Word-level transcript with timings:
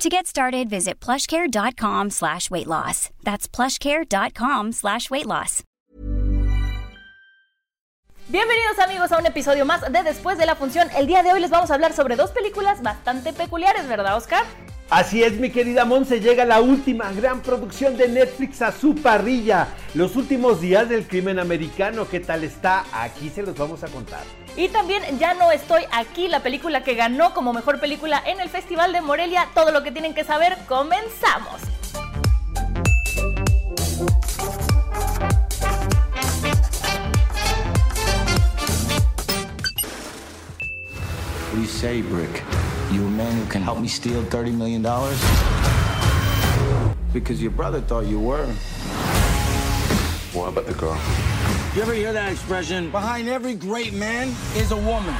To 0.00 0.08
get 0.08 0.26
started, 0.26 0.70
visit 0.70 0.98
plushcare.com 0.98 2.08
slash 2.08 2.50
weight 2.50 2.66
loss. 2.66 3.10
That's 3.22 3.46
plushcare.com 3.46 4.72
slash 4.72 5.10
weight 5.10 5.26
loss. 5.26 5.62
Bienvenidos 8.28 8.78
amigos 8.78 9.12
a 9.12 9.18
un 9.18 9.26
episodio 9.26 9.66
más 9.66 9.82
de 9.92 10.02
Después 10.02 10.38
de 10.38 10.46
la 10.46 10.54
Función. 10.54 10.88
El 10.96 11.06
día 11.06 11.22
de 11.22 11.34
hoy 11.34 11.40
les 11.40 11.50
vamos 11.50 11.70
a 11.70 11.74
hablar 11.74 11.92
sobre 11.92 12.16
dos 12.16 12.30
películas 12.30 12.80
bastante 12.80 13.34
peculiares, 13.34 13.86
¿verdad, 13.88 14.16
Oscar? 14.16 14.46
Así 14.90 15.22
es, 15.22 15.34
mi 15.34 15.50
querida 15.50 15.84
Monse, 15.84 16.18
llega 16.18 16.44
la 16.44 16.60
última 16.60 17.12
gran 17.12 17.42
producción 17.42 17.96
de 17.96 18.08
Netflix 18.08 18.60
a 18.60 18.72
su 18.72 18.96
parrilla. 18.96 19.68
Los 19.94 20.16
últimos 20.16 20.60
días 20.60 20.88
del 20.88 21.06
crimen 21.06 21.38
americano, 21.38 22.08
¿qué 22.08 22.18
tal 22.18 22.42
está? 22.42 22.84
Aquí 22.92 23.30
se 23.30 23.42
los 23.42 23.56
vamos 23.56 23.84
a 23.84 23.86
contar. 23.86 24.24
Y 24.56 24.68
también 24.68 25.02
Ya 25.20 25.34
no 25.34 25.52
estoy 25.52 25.84
aquí, 25.92 26.26
la 26.26 26.42
película 26.42 26.82
que 26.82 26.94
ganó 26.94 27.34
como 27.34 27.52
mejor 27.52 27.78
película 27.78 28.20
en 28.26 28.40
el 28.40 28.48
Festival 28.48 28.92
de 28.92 29.00
Morelia. 29.00 29.46
Todo 29.54 29.70
lo 29.70 29.84
que 29.84 29.92
tienen 29.92 30.12
que 30.12 30.24
saber, 30.24 30.56
comenzamos. 30.66 31.60
Say, 41.80 42.02
Brick? 42.02 42.49
You 42.92 43.06
a 43.06 43.10
man 43.10 43.32
who 43.38 43.46
can 43.48 43.62
help 43.62 43.78
me 43.78 43.86
steal 43.86 44.20
$30 44.24 44.52
million? 44.52 44.82
Because 47.12 47.40
your 47.40 47.52
brother 47.52 47.80
thought 47.80 48.06
you 48.06 48.18
were. 48.18 48.46
What 50.32 50.48
about 50.48 50.66
the 50.66 50.74
girl? 50.74 50.98
You 51.76 51.82
ever 51.82 51.94
hear 51.94 52.12
that 52.12 52.32
expression? 52.32 52.90
Behind 52.90 53.28
every 53.28 53.54
great 53.54 53.92
man 53.92 54.34
is 54.56 54.72
a 54.72 54.76
woman. 54.76 55.14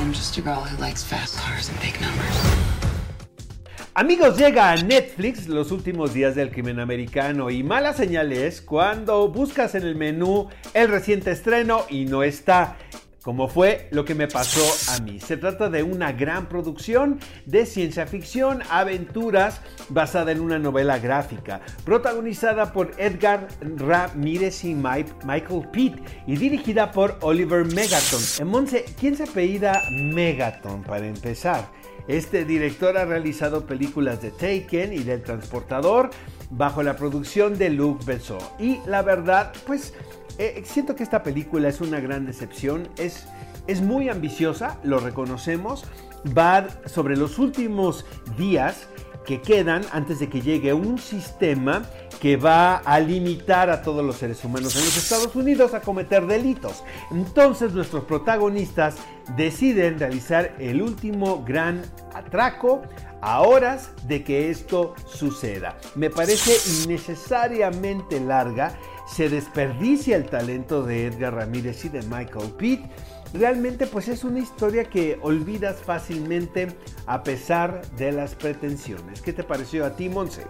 I'm 0.00 0.12
just 0.12 0.36
a 0.36 0.42
girl 0.42 0.60
who 0.60 0.76
likes 0.82 1.02
fast 1.02 1.38
cars 1.38 1.70
and 1.70 1.80
big 1.80 1.98
numbers. 1.98 2.72
Amigos, 3.94 4.36
llega 4.38 4.72
a 4.72 4.76
Netflix 4.76 5.48
los 5.48 5.70
últimos 5.70 6.12
días 6.12 6.34
del 6.34 6.50
crimen 6.50 6.78
americano 6.78 7.50
y 7.50 7.62
mala 7.62 7.94
señal 7.94 8.32
es 8.32 8.60
cuando 8.60 9.28
buscas 9.28 9.74
en 9.74 9.84
el 9.84 9.96
menú 9.96 10.48
el 10.74 10.88
reciente 10.88 11.30
estreno 11.30 11.84
y 11.88 12.06
no 12.06 12.22
está 12.22 12.76
como 13.22 13.48
fue 13.48 13.88
lo 13.92 14.04
que 14.04 14.14
me 14.14 14.28
pasó 14.28 14.64
a 14.92 15.00
mí. 15.00 15.20
Se 15.20 15.36
trata 15.36 15.70
de 15.70 15.82
una 15.82 16.12
gran 16.12 16.48
producción 16.48 17.20
de 17.46 17.66
ciencia 17.66 18.06
ficción, 18.06 18.62
aventuras, 18.68 19.60
basada 19.88 20.32
en 20.32 20.40
una 20.40 20.58
novela 20.58 20.98
gráfica, 20.98 21.60
protagonizada 21.84 22.72
por 22.72 22.92
Edgar 22.98 23.48
Ramírez 23.60 24.64
y 24.64 24.74
Michael 24.74 25.68
Pitt 25.72 25.94
y 26.26 26.36
dirigida 26.36 26.90
por 26.90 27.18
Oliver 27.22 27.64
Megaton. 27.64 28.20
En 28.40 28.48
Monse, 28.48 28.84
¿quién 28.98 29.16
se 29.16 29.24
apellida 29.24 29.80
Megaton 29.90 30.82
para 30.82 31.06
empezar? 31.06 31.68
Este 32.08 32.44
director 32.44 32.98
ha 32.98 33.04
realizado 33.04 33.64
películas 33.64 34.20
de 34.20 34.32
Taken 34.32 34.92
y 34.92 35.04
del 35.04 35.22
Transportador 35.22 36.10
bajo 36.50 36.82
la 36.82 36.96
producción 36.96 37.56
de 37.56 37.70
Luc 37.70 38.04
Besson. 38.04 38.40
Y 38.58 38.80
la 38.86 39.02
verdad, 39.02 39.52
pues 39.66 39.94
eh, 40.38 40.62
siento 40.64 40.94
que 40.94 41.02
esta 41.02 41.22
película 41.22 41.68
es 41.68 41.80
una 41.80 42.00
gran 42.00 42.26
decepción, 42.26 42.88
es, 42.96 43.26
es 43.66 43.80
muy 43.80 44.08
ambiciosa, 44.08 44.78
lo 44.82 44.98
reconocemos, 44.98 45.84
va 46.36 46.66
sobre 46.86 47.16
los 47.16 47.38
últimos 47.38 48.04
días 48.36 48.88
que 49.24 49.40
quedan 49.40 49.82
antes 49.92 50.18
de 50.18 50.28
que 50.28 50.40
llegue 50.40 50.72
un 50.72 50.98
sistema 50.98 51.82
que 52.20 52.36
va 52.36 52.76
a 52.76 53.00
limitar 53.00 53.70
a 53.70 53.82
todos 53.82 54.04
los 54.04 54.16
seres 54.16 54.44
humanos 54.44 54.76
en 54.76 54.84
los 54.84 54.96
Estados 54.96 55.34
Unidos 55.34 55.74
a 55.74 55.80
cometer 55.80 56.26
delitos. 56.26 56.84
Entonces 57.10 57.72
nuestros 57.72 58.04
protagonistas 58.04 58.96
deciden 59.36 59.98
realizar 59.98 60.54
el 60.58 60.82
último 60.82 61.44
gran 61.44 61.82
atraco 62.14 62.82
a 63.20 63.40
horas 63.42 63.90
de 64.06 64.22
que 64.24 64.50
esto 64.50 64.94
suceda. 65.06 65.76
Me 65.94 66.10
parece 66.10 66.52
innecesariamente 66.84 68.20
larga 68.20 68.78
se 69.06 69.28
desperdicia 69.28 70.16
el 70.16 70.26
talento 70.26 70.82
de 70.82 71.06
Edgar 71.06 71.34
Ramírez 71.34 71.84
y 71.84 71.88
de 71.88 72.02
Michael 72.02 72.52
Pitt. 72.56 72.84
Realmente 73.34 73.86
pues 73.86 74.08
es 74.08 74.24
una 74.24 74.40
historia 74.40 74.84
que 74.84 75.18
olvidas 75.22 75.78
fácilmente 75.78 76.68
a 77.06 77.22
pesar 77.22 77.82
de 77.96 78.12
las 78.12 78.34
pretensiones. 78.34 79.22
¿Qué 79.22 79.32
te 79.32 79.42
pareció 79.42 79.86
a 79.86 79.96
ti, 79.96 80.08
Monse? 80.08 80.42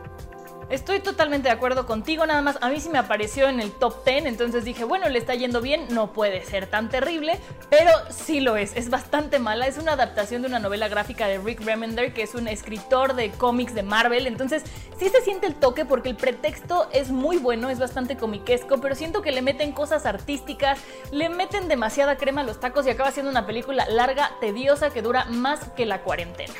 Estoy 0.72 1.00
totalmente 1.00 1.48
de 1.48 1.54
acuerdo 1.54 1.84
contigo, 1.84 2.24
nada 2.24 2.40
más 2.40 2.56
a 2.62 2.70
mí 2.70 2.80
sí 2.80 2.88
me 2.88 2.96
apareció 2.96 3.46
en 3.46 3.60
el 3.60 3.72
top 3.72 4.06
10, 4.06 4.24
entonces 4.24 4.64
dije, 4.64 4.84
bueno, 4.84 5.06
le 5.10 5.18
está 5.18 5.34
yendo 5.34 5.60
bien, 5.60 5.84
no 5.90 6.14
puede 6.14 6.42
ser 6.46 6.66
tan 6.66 6.88
terrible, 6.88 7.38
pero 7.68 7.90
sí 8.08 8.40
lo 8.40 8.56
es, 8.56 8.74
es 8.74 8.88
bastante 8.88 9.38
mala, 9.38 9.66
es 9.66 9.76
una 9.76 9.92
adaptación 9.92 10.40
de 10.40 10.48
una 10.48 10.60
novela 10.60 10.88
gráfica 10.88 11.28
de 11.28 11.36
Rick 11.36 11.60
Remender, 11.60 12.14
que 12.14 12.22
es 12.22 12.34
un 12.34 12.48
escritor 12.48 13.14
de 13.14 13.32
cómics 13.32 13.74
de 13.74 13.82
Marvel, 13.82 14.26
entonces 14.26 14.62
sí 14.98 15.10
se 15.10 15.20
siente 15.20 15.46
el 15.46 15.56
toque 15.56 15.84
porque 15.84 16.08
el 16.08 16.16
pretexto 16.16 16.88
es 16.90 17.10
muy 17.10 17.36
bueno, 17.36 17.68
es 17.68 17.78
bastante 17.78 18.16
comiquesco, 18.16 18.80
pero 18.80 18.94
siento 18.94 19.20
que 19.20 19.30
le 19.30 19.42
meten 19.42 19.72
cosas 19.72 20.06
artísticas, 20.06 20.78
le 21.10 21.28
meten 21.28 21.68
demasiada 21.68 22.16
crema 22.16 22.40
a 22.40 22.44
los 22.44 22.60
tacos 22.60 22.86
y 22.86 22.90
acaba 22.90 23.10
siendo 23.10 23.30
una 23.30 23.44
película 23.44 23.84
larga, 23.90 24.30
tediosa, 24.40 24.88
que 24.88 25.02
dura 25.02 25.26
más 25.26 25.68
que 25.76 25.84
la 25.84 26.00
cuarentena. 26.00 26.54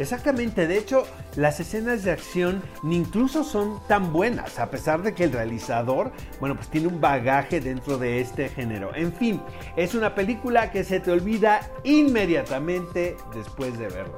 Exactamente, 0.00 0.66
de 0.66 0.78
hecho, 0.78 1.04
las 1.36 1.60
escenas 1.60 2.04
de 2.04 2.10
acción 2.10 2.62
ni 2.82 2.96
incluso 2.96 3.44
son 3.44 3.80
tan 3.86 4.14
buenas, 4.14 4.58
a 4.58 4.70
pesar 4.70 5.02
de 5.02 5.12
que 5.12 5.24
el 5.24 5.32
realizador, 5.32 6.10
bueno, 6.40 6.56
pues 6.56 6.68
tiene 6.68 6.86
un 6.86 7.02
bagaje 7.02 7.60
dentro 7.60 7.98
de 7.98 8.18
este 8.22 8.48
género. 8.48 8.94
En 8.94 9.12
fin, 9.12 9.42
es 9.76 9.94
una 9.94 10.14
película 10.14 10.70
que 10.70 10.84
se 10.84 11.00
te 11.00 11.10
olvida 11.10 11.60
inmediatamente 11.84 13.18
después 13.34 13.78
de 13.78 13.88
verla. 13.88 14.16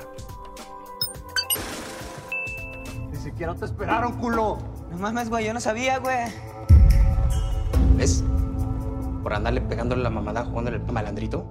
Ni 3.10 3.16
siquiera 3.16 3.52
te 3.56 3.64
esperaron, 3.64 4.18
culo. 4.18 4.58
No 4.88 4.98
mames, 4.98 5.30
güey, 5.30 5.46
yo 5.46 5.52
no 5.52 5.58
sabía, 5.58 5.98
güey. 5.98 6.28
¿Ves? 7.96 8.22
Por 9.24 9.34
andarle 9.34 9.60
pegándole 9.60 10.04
la 10.04 10.10
mamada 10.10 10.44
jugándole 10.44 10.76
el 10.76 10.92
malandrito. 10.92 11.44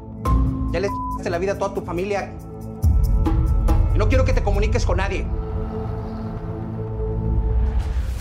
Ya 0.71 0.79
le 0.79 0.87
la 1.29 1.37
vida 1.37 1.51
a 1.51 1.57
toda 1.57 1.73
tu 1.73 1.81
familia. 1.81 2.31
No 3.95 4.07
quiero 4.07 4.25
que 4.25 4.33
te 4.33 4.43
comuniques 4.43 4.85
con 4.85 4.97
nadie. 4.97 5.25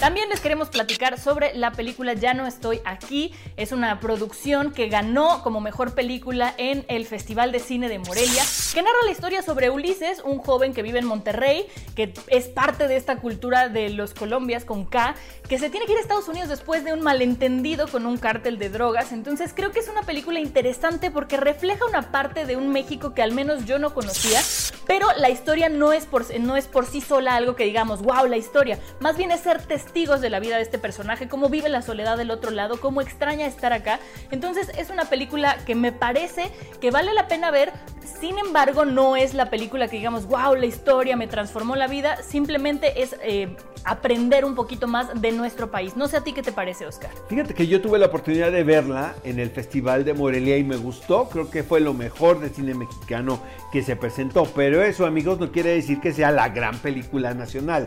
También 0.01 0.31
les 0.31 0.41
queremos 0.41 0.71
platicar 0.71 1.21
sobre 1.21 1.55
la 1.55 1.73
película 1.73 2.15
Ya 2.15 2.33
no 2.33 2.47
estoy 2.47 2.81
aquí. 2.87 3.35
Es 3.59 3.71
una 3.71 4.01
producción 4.01 4.73
que 4.73 4.89
ganó 4.89 5.43
como 5.43 5.61
mejor 5.61 5.95
película 5.95 6.55
en 6.57 6.87
el 6.89 7.05
Festival 7.05 7.53
de 7.53 7.59
Cine 7.59 7.91
de 7.91 7.99
Morelia, 7.99 8.43
que 8.73 8.81
narra 8.81 8.97
la 9.05 9.11
historia 9.11 9.43
sobre 9.43 9.69
Ulises, 9.69 10.23
un 10.25 10.39
joven 10.39 10.73
que 10.73 10.81
vive 10.81 11.01
en 11.01 11.05
Monterrey, 11.05 11.67
que 11.95 12.15
es 12.29 12.49
parte 12.49 12.89
de 12.89 12.97
esta 12.97 13.17
cultura 13.17 13.69
de 13.69 13.91
los 13.91 14.15
Colombias 14.15 14.65
con 14.65 14.87
K, 14.87 15.15
que 15.47 15.59
se 15.59 15.69
tiene 15.69 15.85
que 15.85 15.93
ir 15.93 15.99
a 15.99 16.01
Estados 16.01 16.29
Unidos 16.29 16.49
después 16.49 16.83
de 16.83 16.95
un 16.95 17.03
malentendido 17.03 17.87
con 17.87 18.07
un 18.07 18.17
cártel 18.17 18.59
de 18.59 18.71
drogas. 18.71 19.13
Entonces 19.13 19.53
creo 19.55 19.71
que 19.71 19.81
es 19.81 19.89
una 19.91 20.05
película 20.05 20.41
interesante 20.41 21.11
porque 21.11 21.37
refleja 21.37 21.85
una 21.85 22.11
parte 22.11 22.47
de 22.47 22.57
un 22.57 22.71
México 22.71 23.13
que 23.13 23.21
al 23.21 23.33
menos 23.33 23.67
yo 23.67 23.79
no 23.79 23.93
conocía, 23.93 24.41
pero 24.87 25.09
la 25.19 25.29
historia 25.29 25.69
no 25.69 25.93
es 25.93 26.07
por, 26.07 26.25
no 26.41 26.57
es 26.57 26.69
por 26.69 26.87
sí 26.87 27.03
sola 27.03 27.37
algo 27.37 27.55
que 27.55 27.65
digamos, 27.65 28.01
wow, 28.01 28.25
la 28.27 28.39
historia. 28.39 28.79
Más 29.01 29.19
bien 29.19 29.31
es 29.31 29.41
ser 29.41 29.61
testigo 29.61 29.90
de 29.93 30.31
la 30.31 30.39
vida 30.41 30.57
de 30.57 30.63
este 30.63 30.79
personaje, 30.79 31.29
cómo 31.29 31.49
vive 31.49 31.69
la 31.69 31.83
soledad 31.83 32.17
del 32.17 32.31
otro 32.31 32.51
lado, 32.53 32.81
cómo 32.81 33.01
extraña 33.01 33.47
estar 33.47 33.73
acá. 33.73 33.99
Entonces 34.31 34.71
es 34.79 34.89
una 34.89 35.07
película 35.07 35.59
que 35.67 35.75
me 35.75 35.91
parece 35.91 36.51
que 36.81 36.91
vale 36.91 37.13
la 37.13 37.27
pena 37.27 37.51
ver, 37.51 37.73
sin 38.21 38.39
embargo 38.39 38.85
no 38.85 39.17
es 39.17 39.35
la 39.35 39.51
película 39.51 39.89
que 39.89 39.97
digamos, 39.97 40.27
wow, 40.27 40.55
la 40.55 40.67
historia 40.67 41.17
me 41.17 41.27
transformó 41.27 41.75
la 41.75 41.89
vida, 41.89 42.23
simplemente 42.23 43.03
es 43.03 43.17
eh, 43.23 43.57
aprender 43.85 44.45
un 44.45 44.55
poquito 44.55 44.87
más 44.87 45.21
de 45.21 45.33
nuestro 45.33 45.71
país. 45.71 45.97
No 45.97 46.07
sé 46.07 46.19
a 46.19 46.21
ti 46.23 46.33
qué 46.33 46.43
te 46.43 46.53
parece, 46.53 46.87
Oscar. 46.87 47.11
Fíjate 47.29 47.55
que 47.55 47.67
yo 47.67 47.81
tuve 47.81 47.99
la 47.99 48.07
oportunidad 48.07 48.53
de 48.53 48.63
verla 48.63 49.15
en 49.25 49.39
el 49.39 49.51
Festival 49.51 50.05
de 50.05 50.15
Morelia 50.15 50.57
y 50.57 50.65
me 50.65 50.77
gustó, 50.77 51.29
creo 51.29 51.51
que 51.51 51.63
fue 51.63 51.81
lo 51.81 51.95
mejor 51.95 52.41
de 52.41 52.51
cine 52.51 52.75
mexicano 52.75 53.41
que 53.73 53.83
se 53.83 53.97
presentó, 53.97 54.45
pero 54.55 54.83
eso 54.83 55.05
amigos 55.05 55.41
no 55.41 55.51
quiere 55.51 55.71
decir 55.71 56.01
que 56.01 56.13
sea 56.13 56.31
la 56.31 56.49
gran 56.49 56.79
película 56.79 57.35
nacional. 57.35 57.87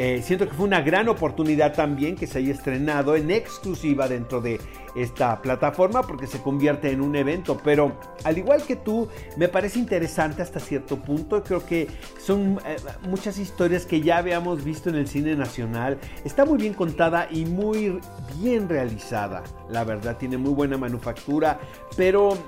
Eh, 0.00 0.22
siento 0.22 0.48
que 0.48 0.54
fue 0.54 0.64
una 0.64 0.80
gran 0.80 1.08
oportunidad 1.08 1.74
también 1.74 2.14
que 2.14 2.28
se 2.28 2.38
haya 2.38 2.52
estrenado 2.52 3.16
en 3.16 3.32
exclusiva 3.32 4.06
dentro 4.06 4.40
de 4.40 4.60
esta 4.94 5.42
plataforma 5.42 6.02
porque 6.02 6.28
se 6.28 6.40
convierte 6.40 6.92
en 6.92 7.00
un 7.00 7.16
evento. 7.16 7.58
Pero 7.64 7.98
al 8.22 8.38
igual 8.38 8.62
que 8.62 8.76
tú, 8.76 9.08
me 9.36 9.48
parece 9.48 9.80
interesante 9.80 10.40
hasta 10.40 10.60
cierto 10.60 10.98
punto. 11.02 11.42
Creo 11.42 11.66
que 11.66 11.88
son 12.16 12.60
eh, 12.64 12.76
muchas 13.08 13.38
historias 13.38 13.86
que 13.86 14.00
ya 14.00 14.18
habíamos 14.18 14.62
visto 14.62 14.88
en 14.88 14.94
el 14.94 15.08
cine 15.08 15.34
nacional. 15.34 15.98
Está 16.24 16.44
muy 16.44 16.58
bien 16.58 16.74
contada 16.74 17.26
y 17.28 17.44
muy 17.44 17.98
bien 18.40 18.68
realizada. 18.68 19.42
La 19.68 19.82
verdad, 19.82 20.16
tiene 20.16 20.38
muy 20.38 20.52
buena 20.52 20.78
manufactura. 20.78 21.58
Pero 21.96 22.38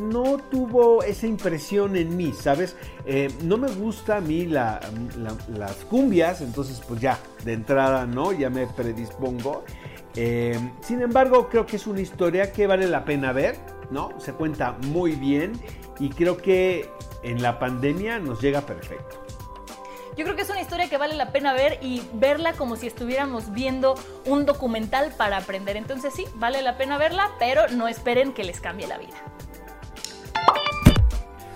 no 0.00 0.38
tuvo 0.38 1.02
esa 1.02 1.26
impresión 1.26 1.96
en 1.96 2.16
mí, 2.16 2.32
¿sabes? 2.32 2.76
Eh, 3.06 3.28
no 3.42 3.56
me 3.56 3.68
gusta 3.68 4.16
a 4.16 4.20
mí 4.20 4.46
las 4.46 4.80
cumbias, 5.88 6.40
entonces 6.40 6.80
pues 6.86 7.00
ya, 7.00 7.18
de 7.44 7.52
entrada, 7.52 8.06
¿no? 8.06 8.32
Ya 8.32 8.50
me 8.50 8.66
predispongo. 8.66 9.64
Eh, 10.14 10.58
sin 10.80 11.02
embargo, 11.02 11.48
creo 11.48 11.66
que 11.66 11.76
es 11.76 11.86
una 11.86 12.00
historia 12.00 12.52
que 12.52 12.66
vale 12.66 12.86
la 12.88 13.04
pena 13.04 13.32
ver, 13.32 13.56
¿no? 13.90 14.10
Se 14.18 14.32
cuenta 14.32 14.72
muy 14.72 15.12
bien 15.12 15.52
y 16.00 16.08
creo 16.10 16.36
que 16.36 16.90
en 17.22 17.42
la 17.42 17.58
pandemia 17.58 18.18
nos 18.18 18.40
llega 18.40 18.62
perfecto. 18.62 19.24
Yo 20.16 20.24
creo 20.24 20.34
que 20.34 20.42
es 20.42 20.50
una 20.50 20.60
historia 20.60 20.88
que 20.90 20.98
vale 20.98 21.14
la 21.14 21.30
pena 21.30 21.52
ver 21.52 21.78
y 21.80 22.02
verla 22.14 22.52
como 22.54 22.74
si 22.74 22.88
estuviéramos 22.88 23.52
viendo 23.52 23.94
un 24.26 24.46
documental 24.46 25.12
para 25.16 25.36
aprender. 25.36 25.76
Entonces 25.76 26.12
sí, 26.12 26.26
vale 26.34 26.60
la 26.60 26.76
pena 26.76 26.98
verla, 26.98 27.30
pero 27.38 27.68
no 27.68 27.86
esperen 27.86 28.32
que 28.32 28.42
les 28.42 28.60
cambie 28.60 28.88
la 28.88 28.98
vida. 28.98 29.14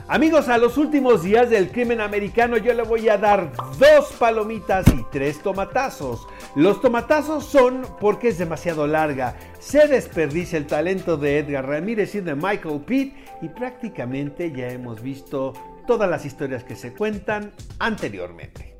Amigos, 0.08 0.48
a 0.48 0.58
los 0.58 0.78
últimos 0.78 1.22
días 1.22 1.48
del 1.48 1.70
crimen 1.70 2.00
americano 2.00 2.56
yo 2.56 2.74
le 2.74 2.82
voy 2.82 3.08
a 3.08 3.16
dar 3.16 3.52
dos 3.78 4.12
palomitas 4.18 4.86
y 4.88 5.04
tres 5.12 5.40
tomatazos. 5.40 6.26
Los 6.56 6.80
tomatazos 6.80 7.46
son 7.46 7.86
porque 8.00 8.28
es 8.28 8.38
demasiado 8.38 8.86
larga, 8.86 9.36
se 9.60 9.86
desperdicia 9.86 10.58
el 10.58 10.66
talento 10.66 11.16
de 11.16 11.38
Edgar 11.38 11.66
Ramírez 11.66 12.14
y 12.16 12.20
de 12.20 12.34
Michael 12.34 12.80
Pitt 12.84 13.14
y 13.42 13.48
prácticamente 13.48 14.50
ya 14.50 14.70
hemos 14.70 15.00
visto 15.00 15.52
todas 15.86 16.10
las 16.10 16.26
historias 16.26 16.64
que 16.64 16.74
se 16.74 16.92
cuentan 16.92 17.52
anteriormente. 17.78 18.74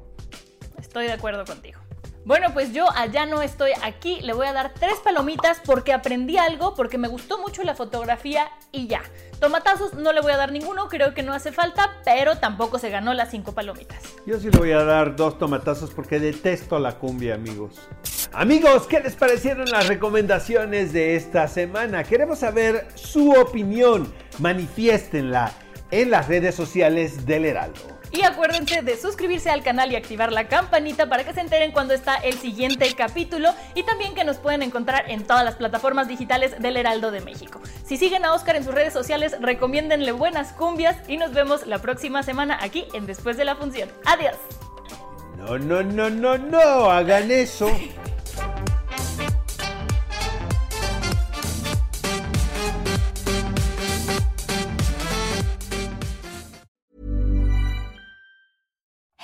Estoy 0.78 1.06
de 1.06 1.12
acuerdo 1.12 1.44
contigo. 1.44 1.78
Bueno, 2.24 2.54
pues 2.54 2.72
yo 2.72 2.88
allá 2.94 3.26
no 3.26 3.42
estoy 3.42 3.72
aquí, 3.82 4.20
le 4.20 4.32
voy 4.32 4.46
a 4.46 4.52
dar 4.52 4.72
tres 4.74 5.00
palomitas 5.02 5.60
porque 5.64 5.92
aprendí 5.92 6.38
algo, 6.38 6.74
porque 6.76 6.96
me 6.96 7.08
gustó 7.08 7.38
mucho 7.38 7.64
la 7.64 7.74
fotografía 7.74 8.48
y 8.70 8.86
ya. 8.86 9.02
Tomatazos 9.40 9.94
no 9.94 10.12
le 10.12 10.20
voy 10.20 10.30
a 10.30 10.36
dar 10.36 10.52
ninguno, 10.52 10.88
creo 10.88 11.14
que 11.14 11.24
no 11.24 11.32
hace 11.32 11.50
falta, 11.50 11.96
pero 12.04 12.38
tampoco 12.38 12.78
se 12.78 12.90
ganó 12.90 13.12
las 13.12 13.32
cinco 13.32 13.52
palomitas. 13.52 14.00
Yo 14.24 14.38
sí 14.38 14.50
le 14.50 14.58
voy 14.58 14.70
a 14.70 14.84
dar 14.84 15.16
dos 15.16 15.36
tomatazos 15.36 15.90
porque 15.90 16.20
detesto 16.20 16.78
la 16.78 16.96
cumbia, 16.96 17.34
amigos. 17.34 17.80
Amigos, 18.32 18.86
¿qué 18.86 19.00
les 19.00 19.16
parecieron 19.16 19.68
las 19.68 19.88
recomendaciones 19.88 20.92
de 20.92 21.16
esta 21.16 21.48
semana? 21.48 22.04
Queremos 22.04 22.38
saber 22.38 22.86
su 22.94 23.32
opinión. 23.32 24.12
Manifiéstenla 24.38 25.52
en 25.90 26.12
las 26.12 26.28
redes 26.28 26.54
sociales 26.54 27.26
del 27.26 27.46
Heraldo. 27.46 28.01
Y 28.12 28.22
acuérdense 28.24 28.82
de 28.82 29.00
suscribirse 29.00 29.48
al 29.48 29.62
canal 29.62 29.90
y 29.90 29.96
activar 29.96 30.32
la 30.32 30.46
campanita 30.46 31.08
para 31.08 31.24
que 31.24 31.32
se 31.32 31.40
enteren 31.40 31.72
cuando 31.72 31.94
está 31.94 32.16
el 32.16 32.34
siguiente 32.34 32.92
capítulo 32.94 33.54
y 33.74 33.84
también 33.84 34.14
que 34.14 34.22
nos 34.22 34.36
pueden 34.36 34.62
encontrar 34.62 35.10
en 35.10 35.24
todas 35.26 35.44
las 35.44 35.54
plataformas 35.54 36.08
digitales 36.08 36.60
del 36.60 36.76
Heraldo 36.76 37.10
de 37.10 37.22
México. 37.22 37.62
Si 37.86 37.96
siguen 37.96 38.26
a 38.26 38.34
Oscar 38.34 38.56
en 38.56 38.64
sus 38.64 38.74
redes 38.74 38.92
sociales, 38.92 39.34
recomiéndenle 39.40 40.12
buenas 40.12 40.52
cumbias 40.52 40.96
y 41.08 41.16
nos 41.16 41.32
vemos 41.32 41.66
la 41.66 41.78
próxima 41.78 42.22
semana 42.22 42.58
aquí 42.60 42.84
en 42.92 43.06
Después 43.06 43.38
de 43.38 43.46
la 43.46 43.56
Función. 43.56 43.88
Adiós. 44.04 44.36
No, 45.38 45.58
no, 45.58 45.82
no, 45.82 46.10
no, 46.10 46.36
no, 46.36 46.90
hagan 46.90 47.30
eso. 47.30 47.70